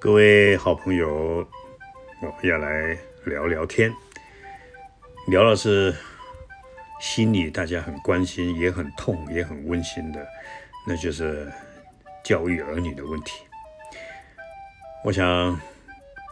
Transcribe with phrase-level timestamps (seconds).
[0.00, 1.44] 各位好朋友，
[2.22, 3.92] 我们要来聊聊天，
[5.26, 5.92] 聊的是
[7.00, 10.24] 心里大家很关心、也很痛、也很温馨的，
[10.86, 11.52] 那就是
[12.22, 13.42] 教育儿女的问题。
[15.04, 15.60] 我想，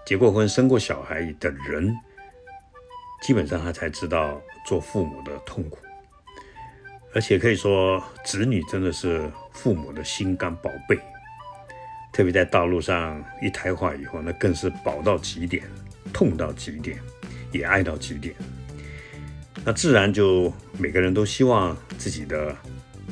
[0.06, 1.92] 结过婚、生过小孩的人，
[3.20, 5.78] 基本上他才知道做父母的痛苦，
[7.12, 10.96] 而且可以说，子女真的是父母的心肝宝贝。
[12.16, 15.62] 特别在道路上一胎化以后，那更是饱到极点，
[16.14, 16.98] 痛到极点，
[17.52, 18.34] 也爱到极点。
[19.62, 22.56] 那自然就每个人都希望自己的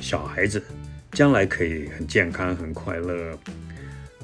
[0.00, 0.64] 小孩子
[1.12, 3.38] 将来可以很健康、很快乐，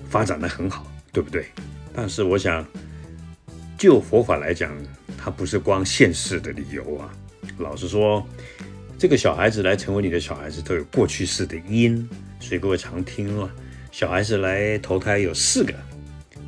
[0.08, 1.44] 发展的很好，对不对？
[1.92, 2.66] 但是我想，
[3.76, 4.74] 就佛法来讲，
[5.18, 7.12] 它不是光现世的理由啊。
[7.58, 8.26] 老实说，
[8.96, 12.08] 这个小孩子来成为你的小孩子，都有过去式的因，
[12.40, 13.50] 所以各位常听了。
[13.90, 15.74] 小孩子来投胎有四个，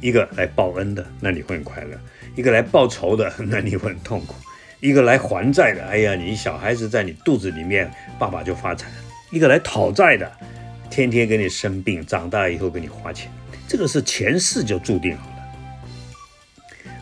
[0.00, 1.96] 一个来报恩的，那你会很快乐；
[2.36, 4.34] 一个来报仇的， 那你会很痛苦；
[4.80, 8.86] 一个来还债的，哎呀，你小孩子在你肚子里面，爸爸就发财；
[9.30, 10.30] 一个来讨债的，
[10.88, 13.28] 天天给你生病，长大以后给你花钱，
[13.66, 15.32] 这个是前世就注定好了。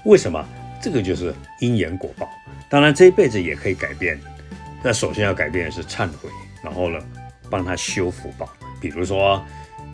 [0.05, 0.43] 为什么？
[0.83, 2.27] 这个就是因缘果报。
[2.71, 4.19] 当然这一辈子也可以改变，
[4.83, 6.31] 那首先要改变的是忏悔，
[6.65, 6.99] 然后呢，
[7.51, 8.49] 帮他修福报，
[8.81, 9.45] 比如说。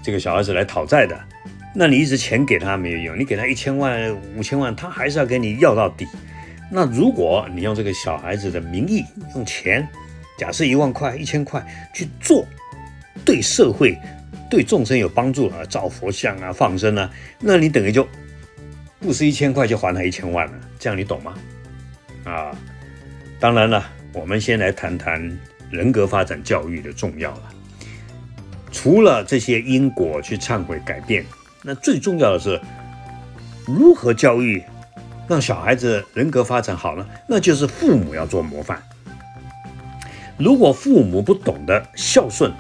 [0.07, 1.21] 这个小孩子来讨债的，
[1.75, 6.07] 那你一直钱给他没有用，你给他一千万、五千万，他还是要跟你要到底。
[6.71, 9.85] 那如果你用这个小孩子的名义，用钱，
[10.39, 11.61] 假设一万块、一千块
[11.93, 12.47] 去做，
[13.25, 13.99] 对社会、
[14.49, 18.07] 对众生有帮助啊，造佛像啊、放生啊，那你等于就
[19.01, 21.35] 不是一千块就还他一千万了，这样你懂吗？
[22.23, 22.57] 啊，
[23.41, 25.21] 当然了，我们先来谈谈
[25.69, 27.51] 人格发展教育的重要了。
[28.77, 31.25] 除了这些因果去忏悔改变，
[31.63, 32.61] 那最重要的是
[33.67, 34.63] 如何教育，
[35.27, 37.07] 让小孩子人格发展好呢？
[37.27, 38.79] 那就是父母要做模范。
[40.37, 42.53] 如果父母不懂得孝顺，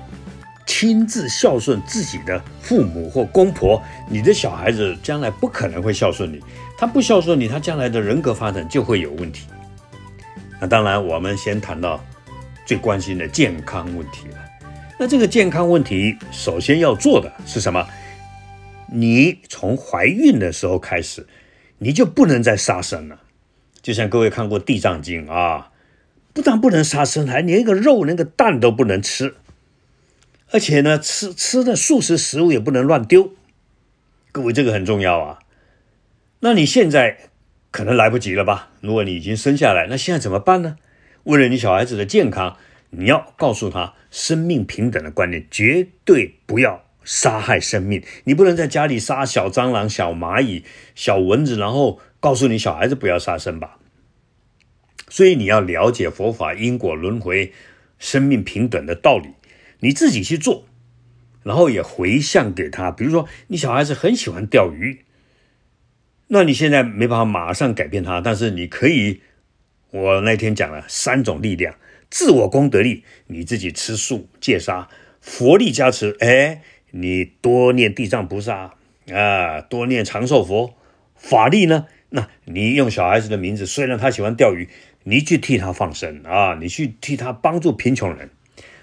[0.67, 6.41] 亲自孝顺自己的父母或公婆，你的小孩子将来不可能会孝顺你。
[6.79, 9.47] 他不孝顺你，他将来的人格发展就会有问题。
[10.59, 12.03] 那当然，我们先谈到
[12.65, 14.46] 最关心的健康问题了。
[14.99, 17.87] 那这个健康问题，首先要做的是什么？
[18.91, 21.27] 你从怀孕的时候开始，
[21.79, 23.21] 你就不能再杀生了。
[23.83, 25.71] 就像各位看过《地藏经》啊，
[26.33, 29.35] 不但不能杀生，还连一个肉、连个蛋都不能吃，
[30.51, 33.35] 而且呢，吃吃的素食食物也不能乱丢。
[34.33, 35.41] 各位，这个很重要啊。
[36.41, 37.19] 那你现在
[37.71, 38.71] 可能来不及了吧？
[38.81, 40.79] 如果你已经生下来，那现在怎么办呢？
[41.25, 42.57] 为了你小孩子的健康。
[42.97, 48.03] 你要告诉他生命平等的观念，绝对不要杀害生命。
[48.25, 50.65] 你不能在家里杀小蟑螂、小蚂蚁、
[50.95, 53.79] 小蚊子，然后告诉你小孩子不要杀生吧。
[55.09, 57.53] 所以你要了解佛法因果轮回、
[57.99, 59.31] 生命平等的道理，
[59.81, 60.67] 你自己去做，
[61.43, 62.91] 然后也回向给他。
[62.91, 65.05] 比如说，你小孩子很喜欢钓鱼，
[66.29, 69.21] 那你现在没办法马上改变他，但是你可以。
[69.93, 71.75] 我那天讲了三种力量。
[72.11, 74.89] 自我功德力，你自己吃素戒杀，
[75.21, 78.75] 佛力加持，哎，你多念地藏菩萨
[79.13, 80.75] 啊，多念长寿佛，
[81.15, 81.87] 法力呢？
[82.11, 84.69] 那你用小孩子的名字，虽然他喜欢钓鱼，
[85.03, 88.31] 你去替他放生啊，你去替他帮助贫穷人。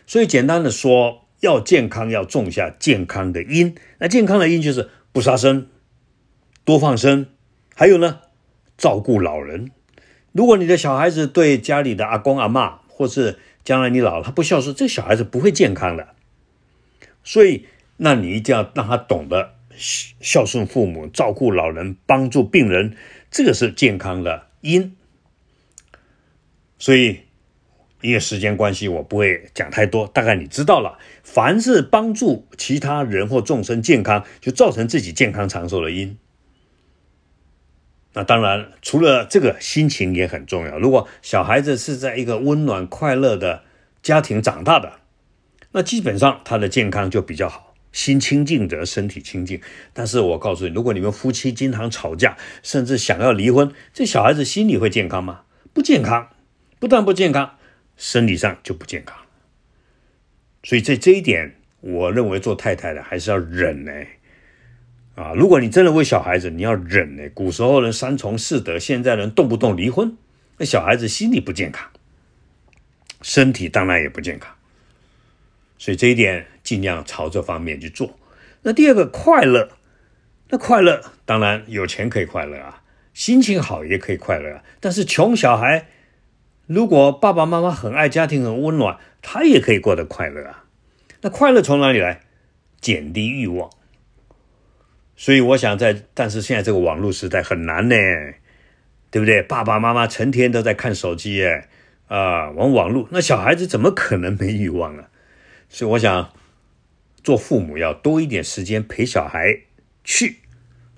[0.05, 3.75] 所以简单的说，要健康，要种下健康的因。
[3.99, 5.69] 那健康的因就是不杀生，
[6.65, 7.27] 多放生，
[7.73, 8.19] 还有呢，
[8.77, 9.71] 照顾老人。
[10.33, 16.09] 如果你的小孩子对家里的阿公阿妈，或是将来你老了，他不孝顺，这小孩子不会健康的。
[17.23, 17.65] 所以，
[17.97, 22.95] 那你一定要让他懂得孝顺父母、照顾老人、帮助病人，
[23.31, 24.95] 这个是健康的因。
[26.77, 27.21] 所以，
[28.01, 30.99] 因为时间关系，我不会讲太多，大概你知道了。
[31.23, 36.17] 凡是帮助其他人或众生健康，就造成自己健康长寿的因。
[38.13, 40.77] 那当然，除了这个，心情也很重要。
[40.77, 43.63] 如果小孩子是在一个温暖快乐的
[44.03, 44.99] 家庭长大的，
[45.71, 49.59] 那基本上他的健康就比较好，心清净则身体清净。
[49.93, 55.41] 但是我告诉你，如果你们夫妻经常吵架，甚至想要离婚，这小孩子心理会健康吗？
[55.73, 56.29] 不健康，
[56.77, 57.57] 不但不健康，
[57.97, 59.17] 生理上就不健康。
[60.61, 63.91] 所以在这一点，我认为做太太的还是要忍呢。
[65.15, 67.29] 啊，如果你真的为小孩子，你要忍呢。
[67.35, 70.17] 古时候人三从四德，现在人动不动离婚，
[70.57, 71.87] 那小孩子心理不健康，
[73.21, 74.55] 身体当然也不健康。
[75.77, 78.17] 所以这一点尽量朝这方面去做。
[78.63, 79.69] 那第二个快乐，
[80.49, 82.81] 那快乐当然有钱可以快乐啊，
[83.13, 84.63] 心情好也可以快乐啊。
[84.79, 85.87] 但是穷小孩，
[86.65, 90.63] 如果爸爸妈妈很爱家庭很温暖，他也可以过得快乐啊。
[91.21, 92.21] 那快乐从哪里来？
[92.81, 93.69] 减低欲望。
[95.15, 97.95] 所以我想在，但是现在这个网络时代很难呢，
[99.11, 99.43] 对不对？
[99.43, 101.69] 爸爸妈妈成天都在看手机，哎，
[102.07, 105.05] 啊，玩网络，那小孩子怎么可能没欲望呢？
[105.69, 106.33] 所以我想，
[107.23, 109.59] 做父母要多一点时间陪小孩
[110.03, 110.39] 去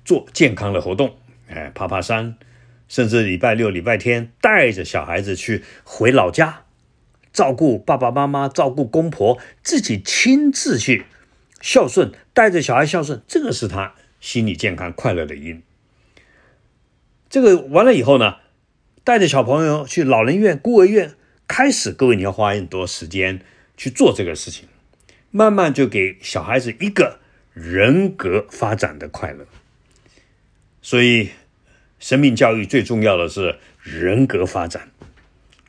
[0.05, 1.17] 做健康的活动，
[1.49, 2.37] 哎，爬爬山，
[2.87, 6.63] 甚至礼拜六、礼拜天带着小孩子去回老家，
[7.33, 11.05] 照顾爸爸妈妈，照顾公婆，自己亲自去
[11.61, 13.93] 孝顺，带着小孩孝顺，这个是他。
[14.25, 15.61] 心理健康、快乐的因，
[17.29, 18.37] 这个完了以后呢，
[19.03, 21.13] 带着小朋友去老人院、孤儿院，
[21.47, 23.41] 开始各位你要花很多时间
[23.77, 24.67] 去做这个事情，
[25.29, 27.19] 慢慢就给小孩子一个
[27.53, 29.45] 人格发展的快乐。
[30.81, 31.29] 所以，
[31.99, 34.89] 生命教育最重要的是人格发展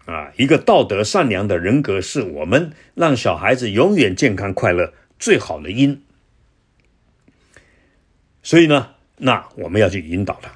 [0.07, 6.01] 啊，一个道德善良的人格是我们让小孩子永远健康快乐最好的因。
[8.47, 10.53] 所以呢，那我们要去引导他，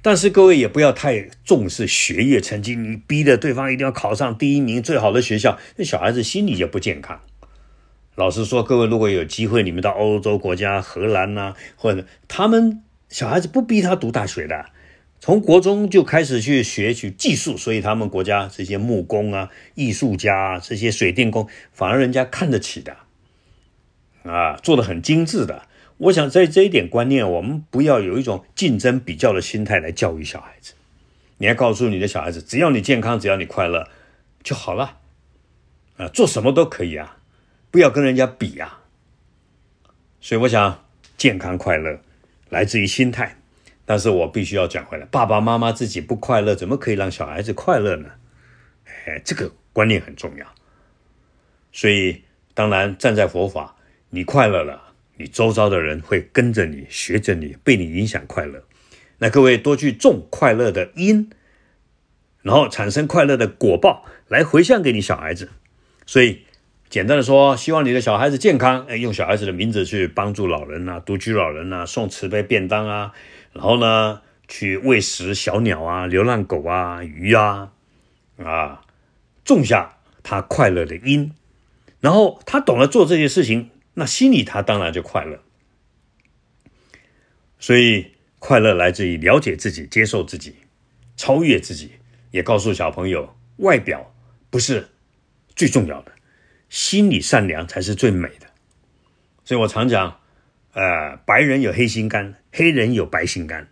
[0.00, 7.20] 但是各位也不要太重视学业成绩，你逼着对方一定要考上第一名最好的学校，那小孩子心理就不健康。
[8.14, 14.64] 老实说，各位如果有机会，你们到欧洲国家、荷兰呐，或者他们小孩子不逼他读大学的，
[15.20, 22.96] 从国中就开始去学去技术，所以他们国家这些木工啊、艺术家啊、这些水电工，反而人家看得起的，
[24.22, 25.64] 啊，做的很精致的。
[26.02, 30.74] 我想在这一点观念，我们不要有一种竞争比较的心态来教育小孩子。
[31.38, 33.88] 你要告诉你的小孩子，只要你健康，只要你快乐
[34.42, 34.98] 就好了，
[35.98, 37.18] 啊，做什么都可以啊，
[37.70, 38.80] 不要跟人家比啊。
[40.20, 40.84] 所以我想，
[41.16, 42.00] 健康快乐
[42.48, 43.36] 来自于心态。
[43.84, 48.08] 但是我必须要讲回来，爸爸妈妈自己不快乐，怎么可以让小孩子快乐呢？
[49.06, 50.46] 哎，这个观念很重要。
[51.72, 52.22] 所以，
[52.54, 53.76] 当然站在佛法，
[54.10, 54.91] 你快乐了。
[55.22, 58.64] 你周遭的人会跟着你学着你，被你影响快乐。
[59.18, 61.30] 那各位多去种快乐的因，
[62.42, 65.50] 然后产生快乐的果报，来回向给你小孩子。
[66.06, 66.40] 所以
[66.88, 73.12] 简单的说，希望你的小孩子健康，哎，用小孩子的名字去帮助老人呐，独居老人呐，送慈悲便当啊，
[73.52, 77.70] 然后呢，去喂食小鸟啊、流浪狗啊、鱼啊，
[78.42, 78.82] 啊，
[79.44, 81.32] 种下他快乐的因，
[82.00, 83.70] 然后他懂得做这些事情。
[83.94, 85.42] 那心里他当然就快乐，
[87.58, 90.56] 所以快乐来自于了解自己、接受自己、
[91.16, 91.92] 超越自己，
[92.30, 94.14] 也告诉小朋友，外表
[94.48, 94.88] 不是
[95.54, 96.12] 最重要的，
[96.70, 98.46] 心理善良才是最美的。
[99.44, 100.20] 所以我常讲，
[100.72, 103.68] 呃，白人有黑心肝，黑人有白心肝，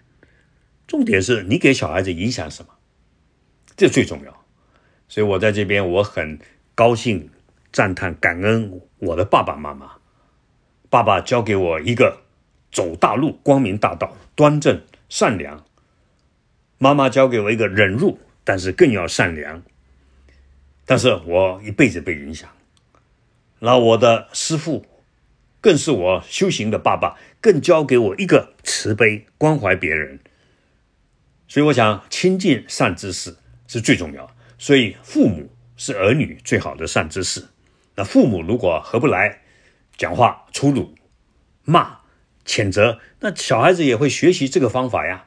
[0.86, 2.74] 重点是你给小孩子影响什么，
[3.74, 4.44] 这最重要。
[5.08, 6.38] 所以我在这边我很
[6.74, 7.30] 高兴、
[7.72, 9.99] 赞叹、感恩我的爸爸妈妈。
[10.90, 12.22] 爸爸教给我一个
[12.72, 15.64] 走大路、光明大道、端正善良；
[16.78, 19.62] 妈妈教给我一个忍辱，但是更要善良。
[20.84, 22.50] 但是我一辈子被影响，
[23.60, 24.84] 然后我的师父
[25.60, 30.18] 更是我修行的爸爸，更教给我一个慈悲、关怀别人。
[31.46, 33.36] 所以我想亲近善知识
[33.68, 34.28] 是最重要。
[34.58, 37.46] 所以父母是儿女最好的善知识。
[37.94, 39.42] 那父母如果合不来，
[40.00, 40.94] 讲话粗鲁、
[41.62, 41.98] 骂、
[42.46, 45.26] 谴责，那小孩子也会学习这个方法呀。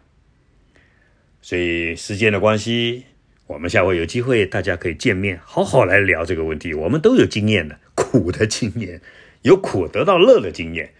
[1.43, 3.05] 所以时间的关系，
[3.45, 6.73] 我们下回有机会大家可以见面，好好来聊这个问题。
[6.73, 8.99] 我们都有经验的，苦的经验，
[9.43, 10.95] 有苦得到乐的经验。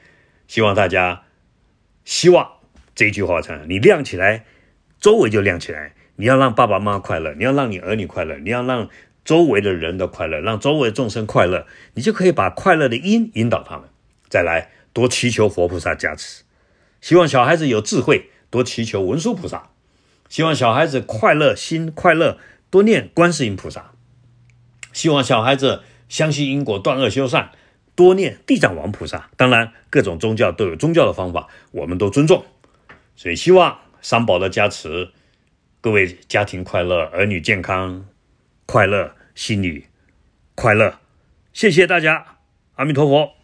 [0.48, 1.24] 希望大家，
[2.06, 2.48] 希望
[2.94, 4.46] 这句话成，你亮起来，
[5.00, 5.96] 周围就亮起来。
[6.18, 8.88] 你要让爸爸妈妈快乐，你要让你儿女快乐，你要让。
[9.26, 13.88] 周围的人的快乐，让周围众生快乐，你就可以把快乐的因引导他们。
[14.30, 16.44] 再来，多祈求佛菩萨加持。
[17.00, 19.70] 希望小孩子有智慧，多祈求文殊菩萨。
[20.30, 22.38] 希望小孩子快乐心快乐，
[22.70, 23.92] 多念观世音菩萨。
[24.92, 27.52] 希望小孩子相信因果，断恶修善，
[27.96, 29.30] 多念地藏王菩萨。
[29.38, 32.44] 当然，各种宗教都有宗教的方法，我们都尊重。
[33.16, 35.10] 所以，希望三宝的加持，
[35.82, 38.06] 各位家庭快乐，儿女健康。
[38.66, 39.88] 快乐，心里
[40.56, 41.00] 快乐，
[41.52, 42.38] 谢谢大家，
[42.76, 43.43] 阿弥陀佛。